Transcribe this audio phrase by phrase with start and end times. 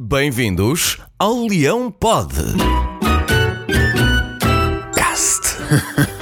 [0.00, 2.34] Bem-vindos ao Leão Pod.
[4.92, 5.56] Cast.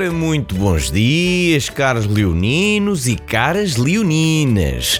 [0.00, 4.98] Ora, muito bons dias, caros leoninos e caras leoninas.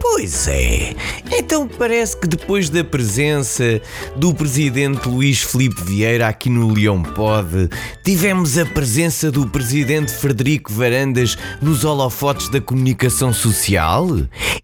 [0.00, 0.94] Pois é,
[1.38, 3.78] então parece que depois da presença
[4.16, 7.68] do presidente Luís Filipe Vieira aqui no Leão Pod,
[8.02, 14.08] tivemos a presença do presidente Frederico Varandas nos holofotes da comunicação social?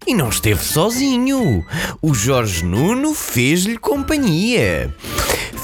[0.07, 1.63] E não esteve sozinho.
[2.01, 4.91] O Jorge Nuno fez-lhe companhia.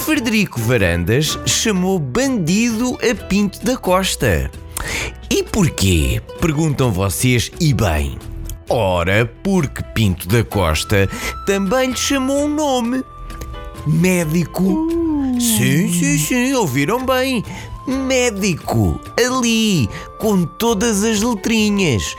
[0.02, 4.50] Frederico Varandas chamou bandido a Pinto da Costa.
[5.30, 6.20] E porquê?
[6.42, 8.18] Perguntam vocês, e bem.
[8.68, 11.08] Ora, porque Pinto da Costa
[11.46, 13.04] também lhe chamou um nome:
[13.86, 14.90] Médico.
[15.40, 17.44] Sim, sim, sim, ouviram bem.
[17.88, 19.88] Médico, ali,
[20.20, 22.16] com todas as letrinhas.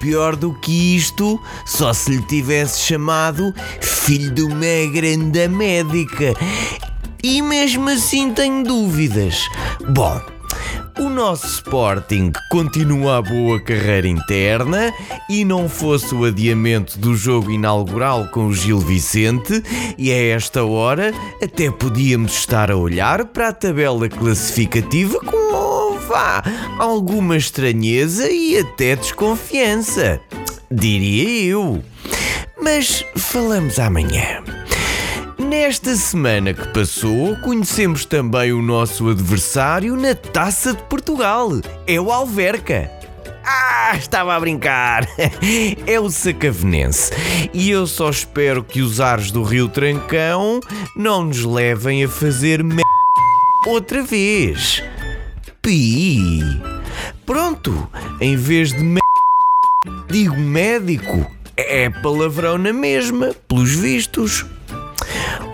[0.00, 6.34] Pior do que isto, só se lhe tivesse chamado filho de uma grande médica.
[7.28, 9.48] E mesmo assim tenho dúvidas.
[9.88, 10.22] Bom,
[10.96, 14.94] o nosso Sporting continua a boa carreira interna
[15.28, 19.60] e não fosse o adiamento do jogo inaugural com o Gil Vicente,
[19.98, 26.44] e a esta hora até podíamos estar a olhar para a tabela classificativa com vá,
[26.78, 30.20] alguma estranheza e até desconfiança.
[30.70, 31.82] Diria eu.
[32.62, 34.44] Mas falamos amanhã.
[35.48, 41.50] Nesta semana que passou, conhecemos também o nosso adversário na Taça de Portugal.
[41.86, 42.90] É o Alverca.
[43.44, 45.06] Ah, estava a brincar!
[45.86, 47.12] É o Sacavenense.
[47.54, 50.58] E eu só espero que os ares do Rio Trancão
[50.96, 52.82] não nos levem a fazer me...
[53.68, 54.82] outra vez.
[55.62, 56.40] Pi.
[57.24, 57.88] Pronto,
[58.20, 59.00] em vez de me...
[60.10, 61.30] digo médico.
[61.56, 64.44] É palavrão na mesma, pelos vistos.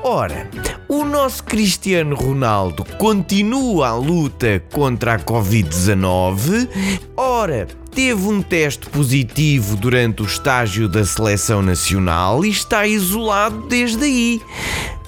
[0.05, 0.51] Ora,
[0.89, 6.69] o nosso Cristiano Ronaldo continua a luta contra a Covid-19.
[7.17, 14.05] Ora, teve um teste positivo durante o estágio da seleção nacional e está isolado desde
[14.05, 14.43] aí.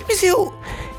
[0.09, 0.55] Mas eu.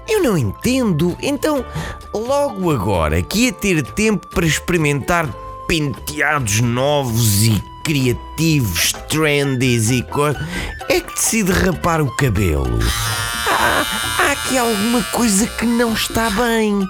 [0.10, 1.18] Eu não entendo.
[1.22, 1.66] Então,
[2.14, 5.28] logo agora que ia ter tempo para experimentar
[5.68, 10.40] penteados novos e criativos, trendies e coisas,
[10.90, 12.78] é que decide rapar o cabelo
[13.66, 16.88] há, há aqui alguma coisa que não está bem.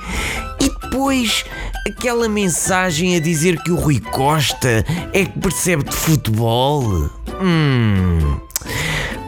[0.60, 1.46] E depois
[1.88, 7.10] aquela mensagem a dizer que o Rui Costa é que percebe de futebol.
[7.42, 8.40] Hum.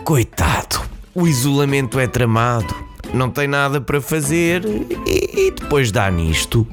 [0.04, 0.82] Coitado,
[1.14, 2.74] o isolamento é tramado,
[3.14, 4.64] não tem nada para fazer
[5.06, 6.66] e, e depois dá nisto.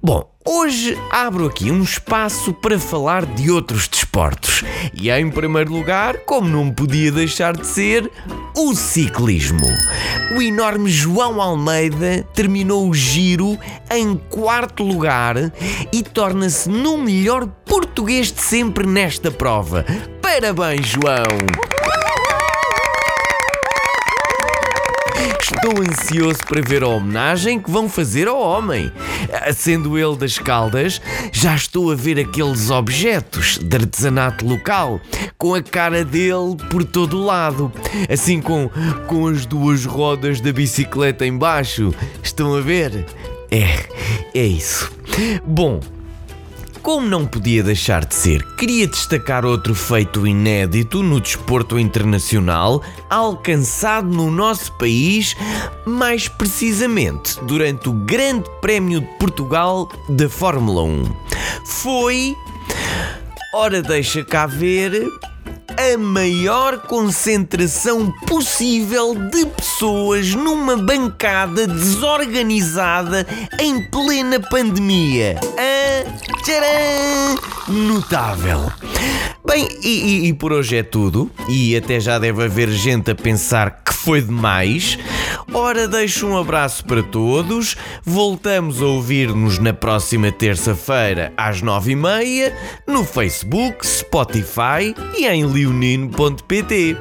[0.00, 4.64] Bom, hoje abro aqui um espaço para falar de outros desportos.
[4.94, 8.10] E em primeiro lugar, como não podia deixar de ser,
[8.56, 9.66] o ciclismo.
[10.34, 13.58] O enorme João Almeida terminou o giro
[13.90, 15.36] em quarto lugar
[15.92, 19.84] e torna-se no melhor português de sempre nesta prova.
[20.22, 21.67] Parabéns, João!
[25.40, 28.92] Estou ansioso para ver a homenagem que vão fazer ao homem.
[29.54, 31.00] Sendo ele das Caldas,
[31.32, 35.00] já estou a ver aqueles objetos de artesanato local,
[35.36, 37.72] com a cara dele por todo o lado,
[38.08, 38.70] assim com,
[39.06, 41.94] com as duas rodas da bicicleta embaixo.
[42.22, 43.06] Estão a ver?
[43.50, 43.86] É,
[44.34, 44.92] é isso.
[45.44, 45.80] Bom,
[46.78, 54.08] como não podia deixar de ser, queria destacar outro feito inédito no desporto internacional, alcançado
[54.08, 55.36] no nosso país,
[55.84, 61.04] mais precisamente durante o Grande Prémio de Portugal da Fórmula 1.
[61.64, 62.34] Foi.
[63.54, 65.06] Ora, deixa cá ver
[65.78, 73.24] a maior concentração possível de pessoas numa bancada desorganizada
[73.60, 75.38] em plena pandemia.
[75.56, 76.04] Ah,
[76.42, 77.38] tcharam!
[77.68, 78.72] Notável.
[79.46, 83.14] Bem, e, e, e por hoje é tudo, e até já deve haver gente a
[83.14, 84.98] pensar foi demais.
[85.52, 87.76] Ora, deixo um abraço para todos.
[88.02, 92.56] Voltamos a ouvir-nos na próxima terça-feira às nove e meia
[92.86, 96.96] no Facebook, Spotify e em leonino.pt.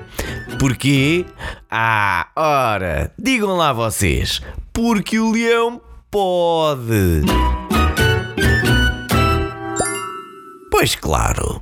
[0.59, 1.25] Porquê?
[1.71, 4.42] Ah, ora, digam lá vocês.
[4.74, 5.80] Porque o leão
[6.12, 7.21] pode.
[10.69, 11.62] Pois claro.